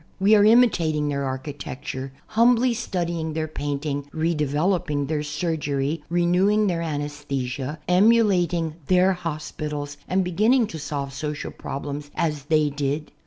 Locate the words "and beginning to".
10.07-10.79